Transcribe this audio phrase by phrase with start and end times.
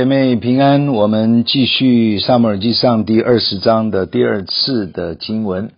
[0.00, 5.72] 姐妹平安，我们继续撒母耳记上第二十章的第二次的经文，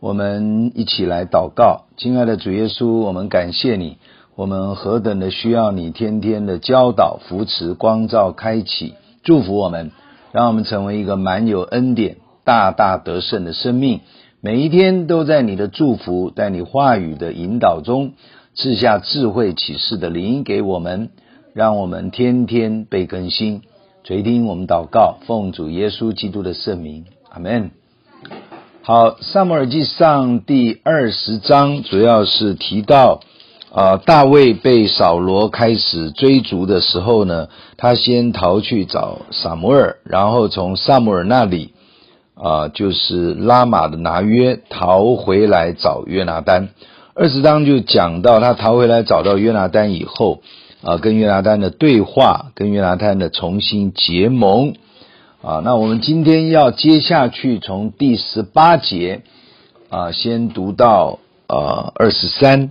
[0.00, 1.84] 我们一起来祷告。
[1.98, 3.98] 亲爱的主耶稣，我们感谢你，
[4.34, 9.90] 我们何等的需要你天天的教导、扶持、光照、开启、祝福我们，
[10.32, 12.16] 让我们成为一个满有恩典、
[12.46, 14.00] 大大得胜的生命。
[14.40, 18.12] 每一天都在你的祝福、在你话语的引导中，
[18.54, 21.10] 赐下智慧启示的灵给我们。
[21.56, 23.62] 让我们天天被更新，
[24.04, 27.70] 垂听我们祷告，奉主耶稣基督的圣名，阿门。
[28.82, 33.20] 好，撒母耳记上第二十章主要是提到，
[33.72, 37.48] 啊、大卫被扫罗开始追逐的时候呢，
[37.78, 41.72] 他先逃去找撒母耳，然后从撒母耳那里，
[42.34, 46.68] 啊、就是拉玛的拿约逃回来找约拿单。
[47.14, 50.42] 二十章就讲到他逃回来找到约拿单以后。
[50.86, 54.74] 啊，跟约拿单的对话，跟约拿单的重新结盟
[55.42, 55.60] 啊。
[55.64, 59.22] 那我们今天要接下去从第十八节
[59.88, 62.70] 啊，先读到呃二十三。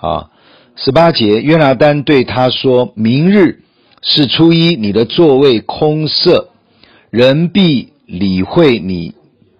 [0.00, 0.30] 啊，
[0.76, 3.62] 十八节，约拿单对他说：“明日
[4.00, 6.50] 是初一，你的座位空设，
[7.10, 9.14] 人必理会你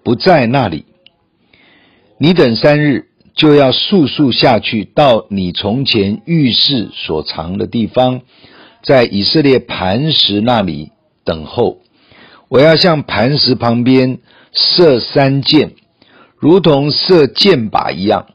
[0.04, 0.84] 不在那里。
[2.18, 8.22] 你等三日。”就要速速下去，到你从前浴室所藏的地方，
[8.82, 10.90] 在以色列磐石那里
[11.22, 11.78] 等候。
[12.48, 14.18] 我要向磐石旁边
[14.52, 15.72] 射三箭，
[16.38, 18.26] 如同射箭靶一样。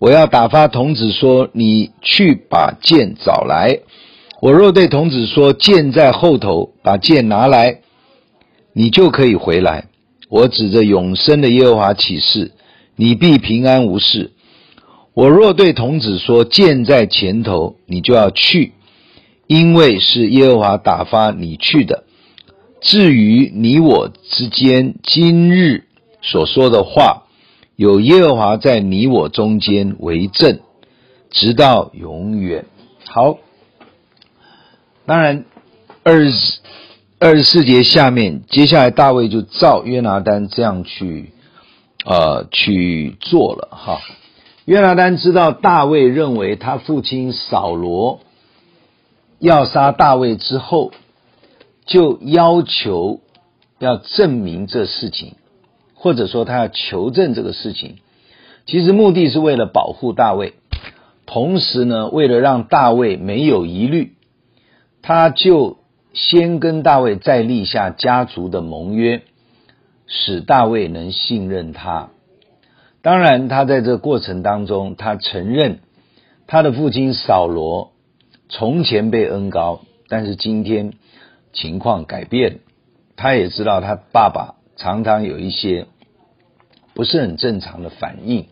[0.00, 3.80] 我要打发童子说：“你去把箭找来。”
[4.40, 7.80] 我若对童子说：“箭在后头，把箭拿来。”
[8.72, 9.88] 你就可以回来。
[10.30, 12.52] 我指着永生的耶和华起誓，
[12.94, 14.30] 你必平安无事。
[15.18, 18.72] 我若对童子说，箭在前头，你就要去，
[19.48, 22.04] 因为是耶和华打发你去的。
[22.80, 25.86] 至于你我之间今日
[26.22, 27.24] 所说的话，
[27.74, 30.60] 有耶和华在你我中间为证，
[31.30, 32.66] 直到永远。
[33.04, 33.38] 好，
[35.04, 35.44] 当然
[36.04, 36.60] 二十
[37.18, 41.32] 二十四节下面，接下来大卫就照约拿单这样去，
[42.04, 44.00] 呃，去做了哈。
[44.68, 48.20] 约拿单知道大卫认为他父亲扫罗
[49.38, 50.92] 要杀大卫之后，
[51.86, 53.20] 就要求
[53.78, 55.36] 要证明这事情，
[55.94, 57.96] 或者说他要求证这个事情。
[58.66, 60.52] 其实目的是为了保护大卫，
[61.24, 64.16] 同时呢，为了让大卫没有疑虑，
[65.00, 65.78] 他就
[66.12, 69.22] 先跟大卫再立下家族的盟约，
[70.06, 72.10] 使大卫能信任他。
[73.08, 75.80] 当然，他在这过程当中，他承认
[76.46, 77.92] 他的父亲扫罗
[78.50, 79.80] 从前被恩高，
[80.10, 80.92] 但是今天
[81.54, 82.60] 情况改变。
[83.16, 85.86] 他也知道他爸爸常常有一些
[86.92, 88.48] 不是很正常的反应。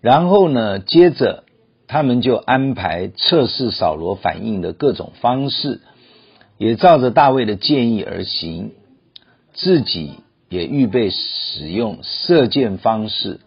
[0.00, 1.44] 然后呢，接着
[1.86, 5.82] 他们就安排测试扫罗反应的各种方式，
[6.56, 8.72] 也照着大卫的建议而行，
[9.52, 10.23] 自己。
[10.54, 13.40] 也预备使用射箭方式，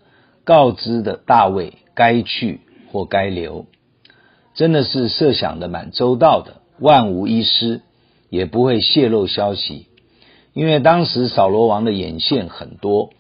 [0.44, 2.60] 告知的大卫该去
[2.92, 3.66] 或该留，
[4.56, 7.80] 真的是设想的蛮周到的，万无一失，
[8.30, 9.88] 也不会泄露消息。
[10.52, 13.12] 因为当时扫罗王的眼线很多，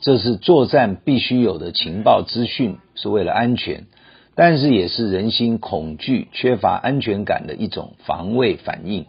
[0.00, 3.86] 这是作战必须有的情报资讯，是为了安全，
[4.34, 9.06] 但是也是人心恐惧、缺乏安全感的一种防卫反应。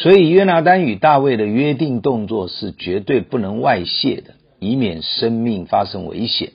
[0.00, 6.52] 所以约拿单与大卫的约定动作是绝对不能外泄的，以免生命发生危险。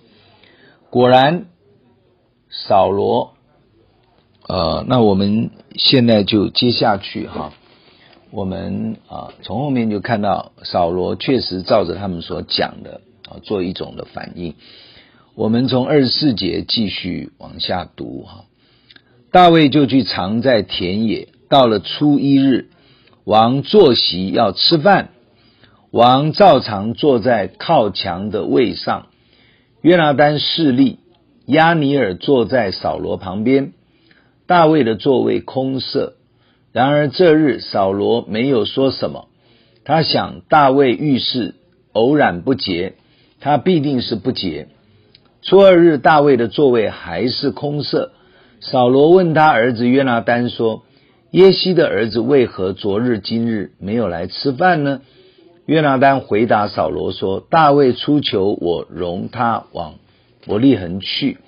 [0.90, 1.48] 果然，
[2.50, 3.34] 扫罗，
[4.48, 7.52] 呃，那我们现在就接下去哈，
[8.32, 14.56] 我们啊从后面就看到扫罗确实照着他们所讲的啊做一种的反应。
[15.36, 18.46] 我们从二十四节继续往下读哈，
[19.34, 22.70] 大卫就去藏在田野，到了初一日。
[23.26, 25.12] 王坐席要吃饭，
[25.92, 29.08] 王照常坐在靠墙的位上。
[29.82, 31.00] 约拿单侍立，
[31.46, 33.72] 亚尼尔坐在扫罗旁边。
[34.46, 36.16] 大卫的座位空设。
[36.74, 39.30] 然而这日扫罗没有说什么。
[39.86, 41.56] 他想大卫遇事
[41.94, 42.96] 偶然不洁，
[43.40, 44.68] 他必定是不洁。
[45.42, 48.12] 初二日大卫的座位还是空设。
[48.60, 50.84] 扫罗问他儿子约拿单说。
[51.34, 55.02] 耶西的儿子为何昨日今日没有来吃饭呢？
[55.66, 59.96] 约拿单回答扫罗说：“大卫出求我容他往
[60.46, 61.40] 伯利恒去。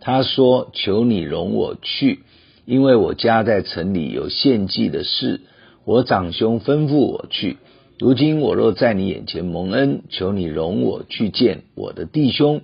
[0.00, 2.20] 他说：求你容我去，
[2.64, 5.42] 因为我家在城里有献祭的事，
[5.84, 7.58] 我长兄吩咐我去。
[7.98, 12.62] 如今我若在你眼前蒙恩，求你容我去见我的弟兄。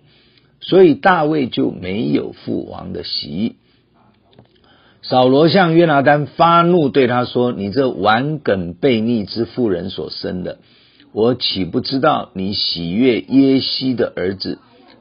[0.60, 3.56] 所以大卫就没有父王的席。
[5.04, 10.58] 扫罗向约拿单发怒，对他说：“你这顽梗悖逆之妇人所生的，
[11.12, 14.58] 我岂不知道你喜悦耶西的儿子，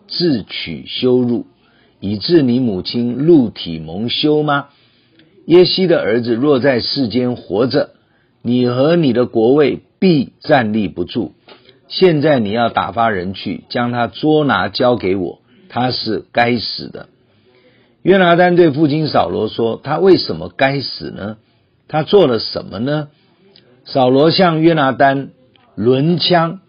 [0.08, 1.46] 自取羞辱，
[2.00, 4.70] 以致你母亲露体蒙羞吗？
[5.46, 7.92] 耶西的儿子若在世间活着，
[8.42, 11.34] 你和你的国位必站立不住。
[11.88, 17.10] 现在你要打发人去，将他捉拿交给我，他是该死的。”
[18.04, 21.38] 约拿单对父亲扫罗说：“他为什么该死呢？
[21.88, 23.10] 他做了什么呢？”
[23.86, 25.30] 扫罗向约拿单
[25.76, 26.60] 抡枪，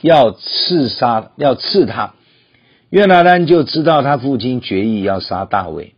[0.00, 2.14] 要刺杀，要刺他。
[2.90, 5.94] 约拿单就知道他父亲决意要杀大卫，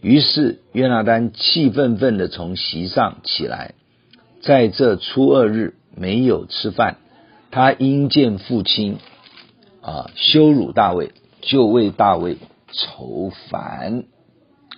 [0.00, 3.74] 于是约拿单气愤愤地从席上起来，
[4.42, 6.96] 在这初二日没有吃饭。
[7.50, 8.98] 他因见父亲
[9.82, 11.12] 啊羞辱大卫，
[11.42, 12.38] 就为大卫。
[12.72, 14.04] 愁烦。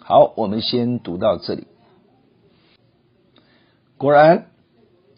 [0.00, 1.67] 好，我们先读到这里。
[3.97, 4.47] 果然，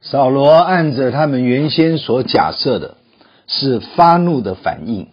[0.02, 2.96] 扫罗按着他们原先所假设的，
[3.46, 5.08] 是发怒的反应，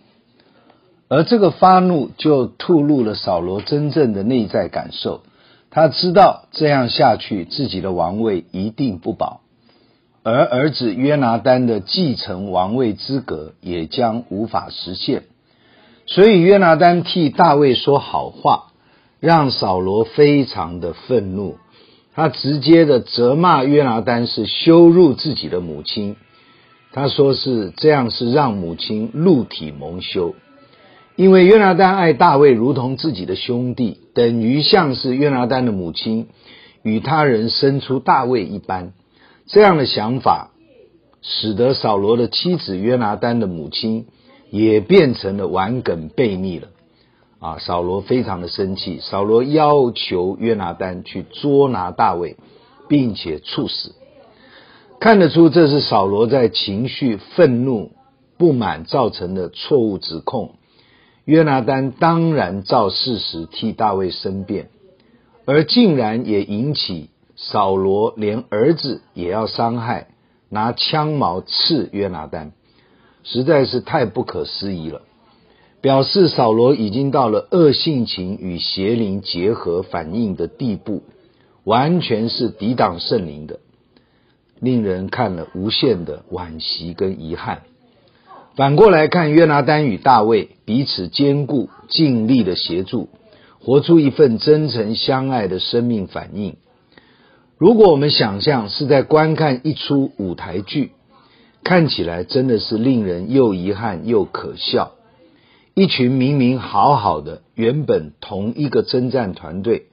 [1.08, 5.22] 而这个发怒就吐露了扫罗真正的内在感受。
[5.70, 9.40] 他知道这样下去，自己的王位一定不保，
[10.22, 15.24] 而儿子约拿单的继承王位资格也将无法实现。
[16.06, 18.72] 所以约拿单替大卫说好话，
[19.20, 21.58] 让扫罗非常的愤怒。
[22.14, 26.18] 他直接的责骂约拿单是羞辱自己的母亲。
[26.92, 30.36] 他说是这样是让母亲露体蒙羞，
[31.16, 36.28] 因为约拿单爱大卫如同自己的兄弟，等于像是约拿单的母亲
[36.84, 38.92] 与他人生出大卫一般。
[39.46, 40.52] 这样的想法
[41.22, 44.08] 使得扫罗的妻子约拿单的母亲。
[44.52, 46.68] 也变成了顽梗悖逆了，
[47.40, 47.58] 啊！
[47.58, 52.36] 扫罗非常的生气，扫罗要求约拿单去捉拿大卫，
[52.90, 53.96] 并且处死。
[55.00, 57.92] 看得出这是扫罗在情绪愤怒、
[58.38, 60.56] 不满造成的错误指控。
[61.24, 64.70] 约拿单当然照事实替大卫申辩，
[65.46, 70.10] 而竟然也引起扫罗连儿子也要伤害，
[70.50, 72.52] 拿枪矛刺约拿单。
[73.24, 75.02] 实在是太不可思议了，
[75.80, 81.04] 表示扫罗已经到了恶性情与邪灵结合反应的地步，
[81.64, 83.60] 完全是抵挡圣灵的，
[84.60, 87.62] 令人看了无限的惋惜跟遗憾。
[88.56, 93.10] 反过来看，约拿单与大卫彼此兼顾，尽力的协助，
[93.60, 96.56] 活出一份真诚相爱的生命反应。
[97.58, 100.92] 如果我们想象是在观看一出舞台剧。
[101.64, 104.94] 看起来真的是令人又遗憾又可笑。
[105.74, 109.84] 一群明明好好的，原本同一个征战团队，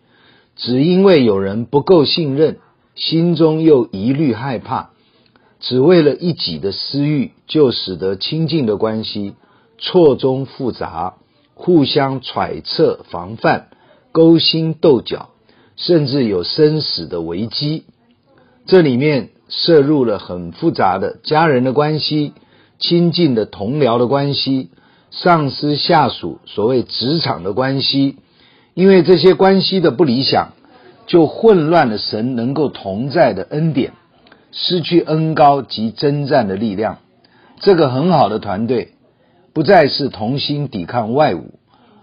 [0.57, 2.59] 只因为有人不够信任，
[2.97, 4.91] 心中又疑虑害怕，
[5.61, 9.35] 只为了一己的私欲，就使得亲近的关系
[9.79, 11.15] 错综复杂，
[11.55, 13.69] 互相揣测、防范、
[14.11, 15.29] 勾心斗角，
[15.77, 17.85] 甚至有生死的危机。
[18.67, 19.31] 这里面。
[19.49, 22.35] 摄入了很复杂的家人的关系、
[22.79, 24.71] 亲近的同僚的关系、
[25.11, 28.17] 上司下属、所谓职场的关系，
[28.75, 30.53] 因为这些关系的不理想，
[31.07, 33.93] 就混乱了神能够同在的恩典，
[34.53, 36.99] 失去恩高及征战的力量。
[37.61, 38.93] 这个很好的团队，
[39.53, 41.45] 不再是同心抵抗外侮，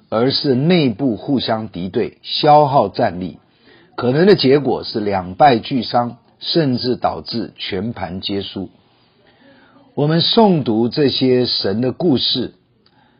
[0.09, 3.37] 而是内部互相敌对，消耗战力，
[3.95, 6.17] 可能的结果是两败俱伤。
[6.39, 8.69] 甚至导致全盘皆输。
[9.93, 12.53] 我们诵读这些神的故事，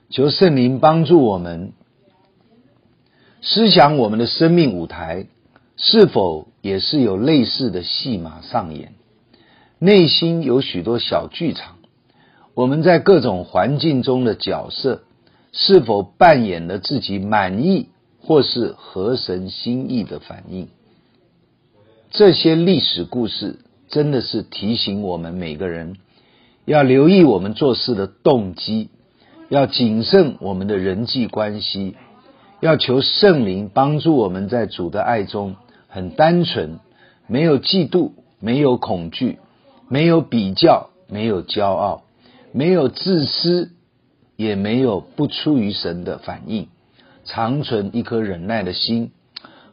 [0.10, 1.72] 求圣灵帮助我们
[3.42, 5.28] 思想我们的生命舞台，
[5.78, 8.94] 是否也是有类似的戏码上演？
[9.80, 11.76] 内心有许多小剧场，
[12.54, 15.04] 我们在各种环境中的角色，
[15.52, 17.90] 是否扮演了自己满意
[18.22, 20.68] 或是合神心意的反应？
[22.18, 25.98] 这些历史故事真的是提醒我们每个人
[26.64, 28.90] 要留意我们做事的动机，
[29.50, 31.98] 要谨慎我们的人际关系，
[32.62, 35.58] 要求圣灵帮助我们在主的爱中
[35.90, 36.80] 很单纯，
[37.28, 39.40] 没有嫉妒，没有恐惧，
[39.90, 42.04] 没有比较，没有骄傲，
[42.54, 43.72] 没有自私，
[44.38, 46.70] 也没有不出于神的反应，
[47.26, 49.12] 常存一颗忍耐的心。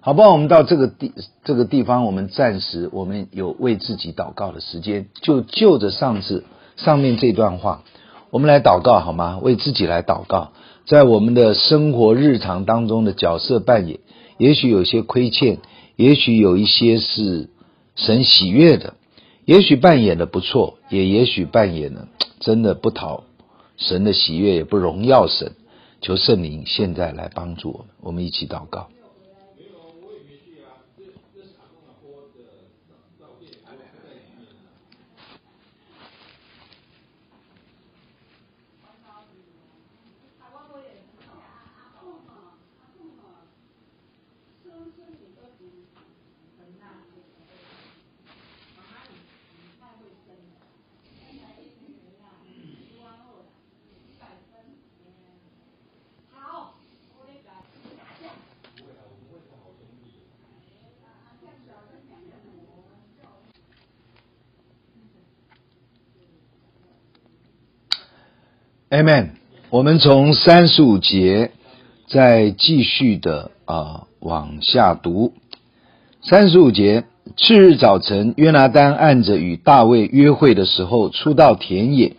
[0.04, 0.32] 好不好？
[0.32, 1.12] 我们到这个地
[1.44, 6.42] 这个地方，我们暂时我们有为自己祷告的时间，就就着上次
[6.74, 7.84] 上面这段话，
[8.30, 9.38] 我们来祷告好吗？
[9.40, 10.50] 为自己来祷告，
[10.88, 14.00] 在我们的生活日常当中的角色扮演，
[14.38, 15.58] 也许有些亏欠，
[15.94, 17.48] 也许有一些是
[17.94, 18.94] 神喜悦的，
[19.44, 22.08] 也许扮演的不错，也也许扮演的
[22.40, 23.22] 真的不讨
[23.76, 25.52] 神的喜悦，也不荣耀神。
[26.00, 28.88] 求圣灵现在来帮助我们，我们一起祷告。
[68.92, 69.30] Amen。
[69.70, 71.50] 我们从三十五节
[72.08, 75.32] 再继续的啊、往下读。
[76.22, 77.04] 三十五节，
[77.36, 82.14] 次日早晨，约拿单按着与大卫约会的时候，出到田野，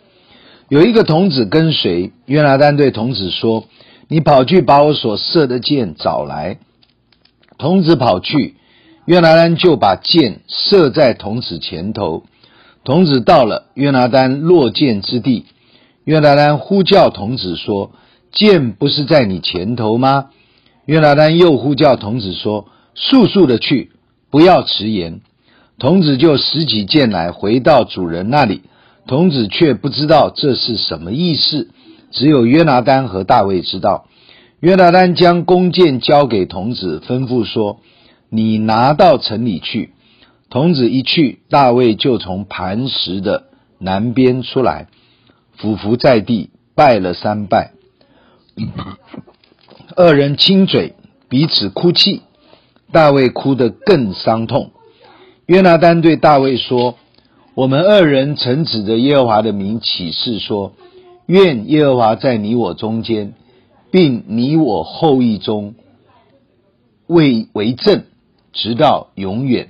[0.67, 2.11] 有一个童子跟随。
[2.25, 3.63] 约拿单对童子说
[4.09, 6.59] ：“你跑去把我所射的箭找来。”
[7.57, 8.55] 童子跑去，
[9.05, 12.23] 约拿单就把箭射在童子前头。
[12.83, 15.45] 童子到了约拿单落箭之地。
[16.03, 17.91] 约拿单呼叫童子说
[18.33, 20.31] ：“箭不是在你前头吗？”
[20.85, 23.91] 约拿单又呼叫童子说：“速速的去，
[24.29, 25.21] 不要迟延。”
[25.79, 28.61] 童子就拾起箭来，回到主人那里。
[29.07, 31.69] 童子却不知道这是什么意思，
[32.11, 34.07] 只有约拿单和大卫知道。
[34.59, 37.79] 约拿单将弓箭交给童子，吩咐说
[38.29, 39.93] ：“你拿到城里去。”
[40.49, 43.45] 童子一去，大卫就从磐石的
[43.79, 44.87] 南边出来。
[45.57, 47.71] 俯伏在地，拜了三拜。
[49.95, 50.93] 二人亲嘴，
[51.29, 52.21] 彼此哭泣。
[52.91, 54.71] 大卫哭得更伤痛。
[55.45, 56.95] 约拿单对大卫说
[57.55, 60.73] ：“我们二人曾指着耶和华的名起誓说，
[61.25, 63.33] 愿耶和华在你我中间，
[63.91, 65.75] 并你我后裔中
[67.07, 68.03] 为为证，
[68.51, 69.69] 直到永远。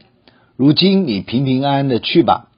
[0.56, 2.50] 如今你平平安安的去吧。”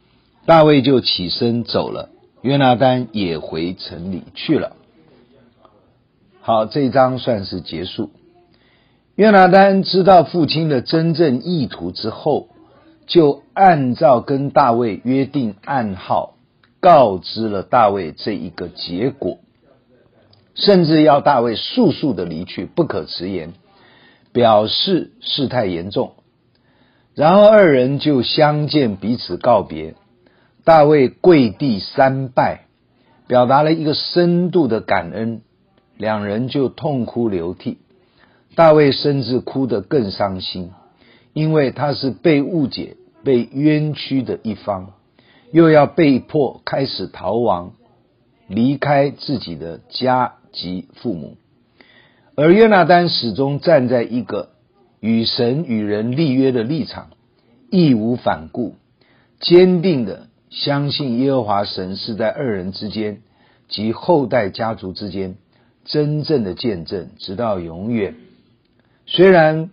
[0.45, 2.09] 大卫就起身走了。
[2.41, 4.74] 约拿单也回城里去了。
[6.47, 8.11] 好，这一章算是结束。
[9.15, 12.49] 约拿单知道父亲的真正意图之后，
[13.07, 16.35] 就按照跟大卫约定暗号，
[16.79, 19.39] 告知了大卫这一个结果，
[20.53, 23.53] 甚至要大卫速速的离去，不可迟延，
[24.31, 26.11] 表示事态严重。
[27.15, 29.95] 然后二人就相见，彼此告别。
[30.63, 32.65] 大卫跪地三拜，
[33.25, 35.41] 表达了一个深度的感恩，
[35.97, 37.77] 两人就痛哭流涕。
[38.55, 40.71] 大卫甚至哭得更伤心，
[41.33, 44.93] 因为他是被误解、被冤屈的一方，
[45.51, 47.73] 又要被迫开始逃亡，
[48.47, 51.35] 离开自己的家及父母。
[52.35, 54.49] 而约拿单始终站在一个
[54.99, 57.09] 与神与人立约的立场，
[57.69, 58.75] 义无反顾，
[59.39, 60.27] 坚定的。
[60.51, 63.21] 相信耶和华神是在二人之间
[63.67, 65.35] 及后代家族之间
[65.85, 68.15] 真正的见证，直到永远。
[69.05, 69.69] 虽然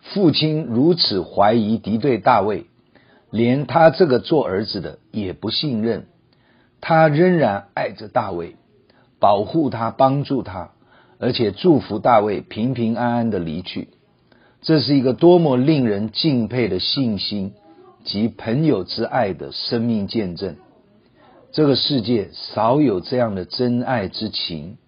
[0.00, 2.66] 父亲如此怀疑敌对大卫，
[3.30, 6.06] 连他这个做儿子的也不信任，
[6.80, 8.54] 他仍然爱着大卫，
[9.18, 10.70] 保护他，帮助他，
[11.18, 13.88] 而且祝福大卫平平安安的离去。
[14.62, 17.54] 这是一个多么令人敬佩的信心！
[18.02, 20.56] 及朋友之爱的生命见证，
[21.52, 24.78] 这个世界少有这样的真爱之情，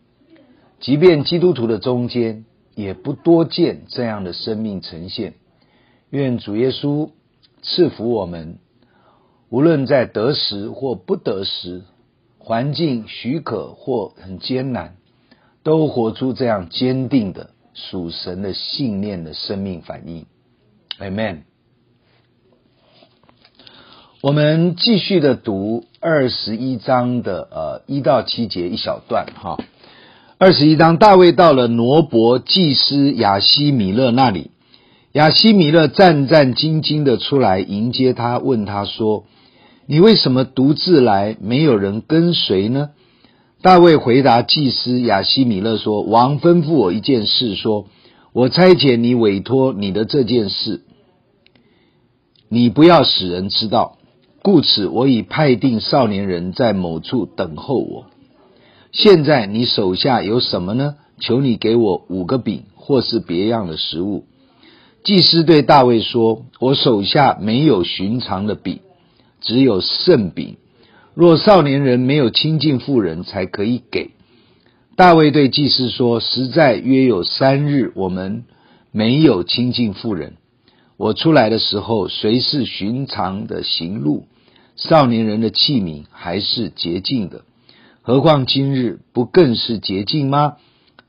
[0.83, 5.35] 即便基督徒的中间也不多见这样的生命呈现。
[6.11, 7.11] 愿主耶稣
[7.63, 8.59] 赐福我们，
[9.49, 11.83] 无论在得时或不得时，
[12.39, 14.97] 环境许可或很艰难，
[15.63, 20.27] 都活出这样坚定的属神的信念的生命反应。
[20.99, 21.43] Amen。
[24.21, 29.59] 我们继续的读二十一章的呃一到七节一小段哈。
[30.45, 34.51] 二十一章，大卫到了挪伯祭司亚西米勒那里，
[35.13, 39.23] 亚西米勒战战兢兢的出来迎接他，问他说
[39.87, 42.89] ：“你为什么独自来，没有人跟随呢？”
[43.63, 47.87] 大卫回答祭司亚西米勒说：“王吩咐我一件事说，说
[48.33, 50.81] 我差遣你委托你的这件事，
[52.49, 53.97] 你不要使人知道。
[54.43, 58.07] 故此，我已派定少年人在某处等候我。
[58.93, 60.97] 现在你手下有什么呢？
[61.19, 64.27] 求你给我五个饼，或是别样的食物。
[65.03, 68.81] 祭司对大卫说：“我手下没有寻常的饼，
[69.41, 70.57] 只有圣饼。
[71.15, 74.11] 若少年人没有亲近妇人，才可以给。”
[74.95, 78.45] 大卫对祭司说：“实在约有三日，我们
[78.91, 80.35] 没有亲近妇人。
[80.99, 84.27] 我出来的时候，虽是寻常的行路。”
[84.77, 87.43] 少年人的器皿还是洁净的，
[88.05, 90.57] 何况今日不更是洁净吗？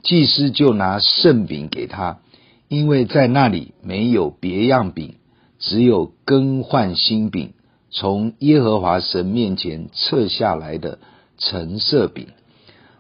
[0.03, 2.19] 祭司就拿圣饼给他，
[2.67, 5.15] 因为在那里没有别样饼，
[5.57, 7.53] 只有更换新饼，
[7.89, 10.99] 从耶和华神面前撤下来的
[11.39, 12.27] 橙色饼。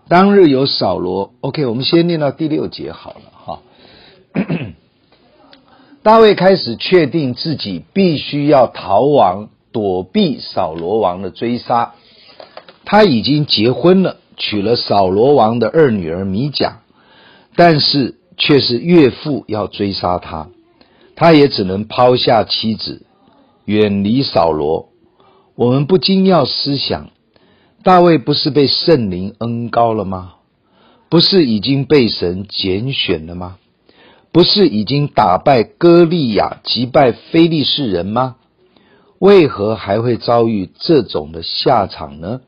[0.07, 3.61] 当日有扫罗，OK，我们先念到第六节好了哈。
[6.01, 9.49] 大卫开始确定自己必须要逃亡。
[9.73, 11.95] 躲避扫罗王的追杀，
[12.85, 16.81] 他已经结婚了，娶了扫罗王的二女儿米甲，
[17.55, 20.49] 但是却是岳父要追杀他，
[21.15, 23.05] 他也只能抛下妻子，
[23.65, 24.89] 远离扫罗。
[25.55, 27.11] 我们不禁要思想：
[27.83, 30.33] 大卫不是被圣灵恩膏了吗？
[31.09, 33.57] 不是已经被神拣选了吗？
[34.31, 38.37] 不是已经打败歌利亚，击败非利士人吗？
[39.19, 42.41] 为何还会遭遇这种的下场呢？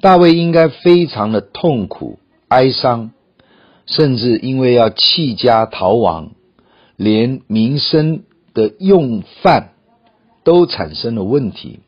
[0.00, 3.10] 大卫应该非常的痛苦、哀伤，
[3.86, 6.30] 甚至因为要弃家逃亡，
[6.96, 8.22] 连民生
[8.54, 9.72] 的用饭
[10.44, 11.80] 都产生了问题，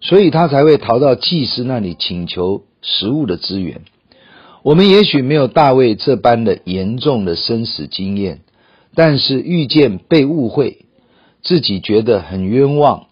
[0.00, 3.82] 所以他才会逃到祭司那里请求食物的资源。
[4.64, 8.40] 我们也许没有大卫这般的严重的生死经验，
[8.94, 10.86] 但是遇见被误会，
[11.42, 13.04] 自己觉得很冤枉。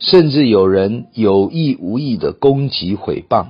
[0.00, 3.48] 甚至有人有意无意的攻击毁谤，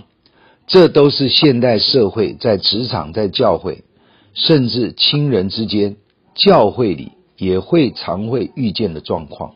[0.66, 3.84] 这都是现代社会在职场、在教会，
[4.32, 5.96] 甚至亲人之间、
[6.34, 9.54] 教会里也会常会遇见的状况。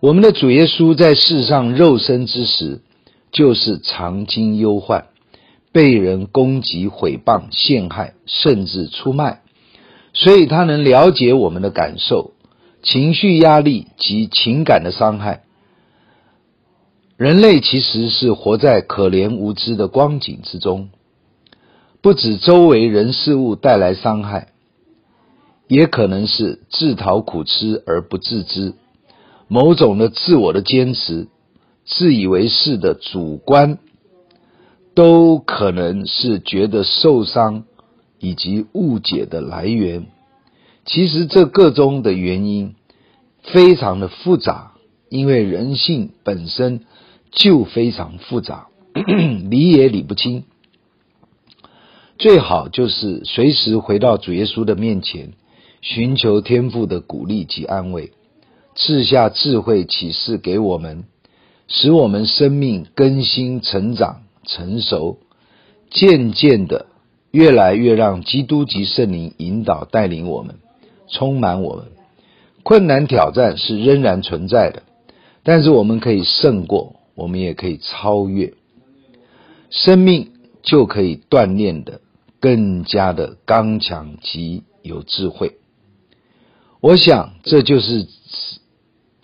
[0.00, 2.80] 我们的主耶稣在世上肉身之时，
[3.30, 5.06] 就是常经忧患，
[5.72, 9.42] 被人攻击、毁谤、陷害，甚至出卖，
[10.12, 12.32] 所以他能了解我们的感受、
[12.82, 15.44] 情绪压力及情感的伤害。
[17.22, 20.88] 人类其实是活在可怜无知的光景之中，
[22.00, 24.48] 不止周围人事物带来伤害，
[25.68, 28.74] 也可能是自讨苦吃而不自知，
[29.46, 31.28] 某种的自我的坚持、
[31.86, 33.78] 自以为是的主观，
[34.92, 37.62] 都可能是觉得受伤
[38.18, 40.08] 以及误解的来源。
[40.84, 42.74] 其实这个中的原因
[43.44, 44.72] 非常的复杂，
[45.08, 46.80] 因为人性本身。
[47.32, 48.68] 就非常复杂，
[49.50, 50.44] 理也理不清。
[52.18, 55.32] 最好就是随时回到主耶稣的面前，
[55.80, 58.12] 寻求天父的鼓励及安慰，
[58.76, 61.04] 赐下智慧启示给我们，
[61.66, 65.18] 使我们生命更新、成长、成熟，
[65.90, 66.86] 渐渐的
[67.30, 70.56] 越来越让基督及圣灵引导带领我们，
[71.08, 71.86] 充满我们。
[72.62, 74.82] 困难挑战是仍然存在的，
[75.42, 76.96] 但是我们可以胜过。
[77.14, 78.54] 我们也可以超越，
[79.70, 80.30] 生命
[80.62, 82.00] 就可以锻炼的
[82.40, 85.58] 更加的刚强及有智慧。
[86.80, 88.06] 我想这就是，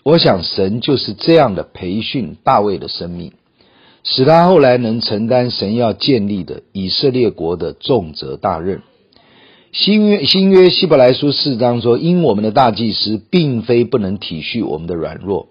[0.04, 3.32] 我想神就是这样的培训大卫的生命，
[4.04, 8.82] 使他后来能承担神要建立的以色列国的重责大任。
[9.72, 15.48] 新约新约希伯来书四章说：“因我们的大祭司并非不能体恤我们的软弱。”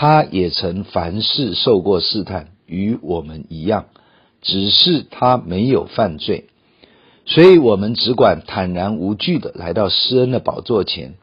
[0.00, 3.86] 他也曾凡事受过试探，与我们一样，
[4.40, 6.44] 只是他没有犯罪，
[7.26, 11.14] 所以我们只管坦然无惧的来到施恩的宝座前，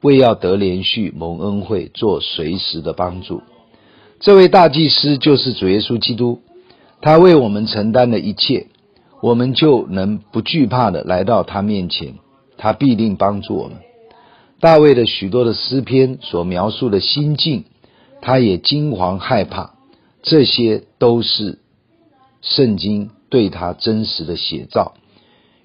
[0.00, 3.42] 为要得连续蒙恩惠，做随时的帮助。
[4.20, 6.40] 这位大祭司就是主耶稣基督，
[7.02, 8.68] 他为我们承担了一切，
[9.20, 12.14] 我们就能不惧怕的来到他面前，
[12.56, 13.76] 他必定帮助我们。
[14.60, 17.64] 大卫的许多的诗篇所描述的心境。
[18.24, 19.74] 他也惊惶害怕，
[20.22, 21.58] 这些都是
[22.40, 24.94] 圣经对他真实的写照。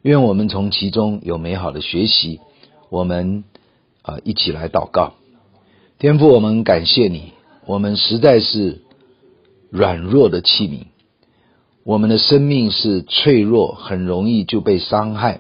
[0.02, 2.42] 愿我们从其中有美好的学习。
[2.90, 3.46] 我们
[4.02, 5.14] 啊，一起来祷告。
[6.00, 7.32] 天父，我们感谢你。
[7.66, 8.82] 我们实在是
[9.70, 10.88] 软弱的器皿，
[11.86, 15.40] 我们的生命是脆弱，很容易就被伤害，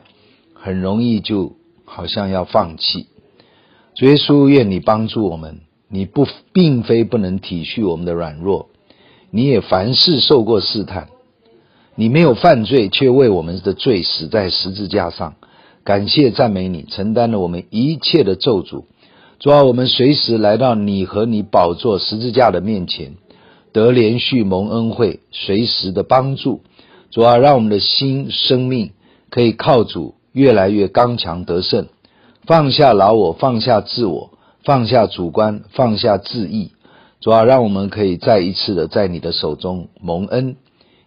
[0.53, 3.07] 很容易就好像要放弃。
[3.93, 5.59] 主耶稣，愿你帮助我们。
[5.89, 8.69] 你不并非不能体恤我们的软弱，
[9.31, 11.09] 你也凡事受过试探。
[11.95, 15.35] 你没有犯罪，却为我们的罪死在十字架上。
[15.83, 18.83] 感谢赞美你，承担了我们一切的咒诅。
[19.39, 23.15] 主啊，我们随时来到你和你宝座十字架的面前，
[23.73, 26.61] 得连续蒙恩惠，随时的帮助。
[27.09, 28.91] 主啊，让我们的心生命
[29.29, 31.87] 可以靠主越来越刚强得胜，
[32.45, 34.31] 放下老我，放下自我，
[34.63, 36.71] 放下主观，放下自意。
[37.21, 40.55] 主啊，让我们可以再一次的在你的手中蒙恩。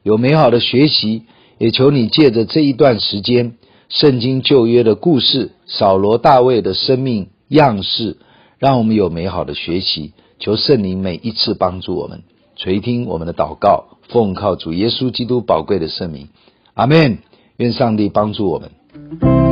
[0.03, 1.23] 有美好的学习，
[1.59, 3.55] 也求你借着这一段时间，
[3.89, 8.17] 圣经旧约的故事，扫罗大卫的生命样式，
[8.59, 10.13] 让我们有美好的学习。
[10.39, 12.23] 求圣灵每一次帮助我们，
[12.57, 16.29] 垂听我们的祷告，奉靠主耶稣基督宝贵的圣名，
[16.75, 17.19] 阿门。
[17.59, 19.52] 愿上帝帮助我们。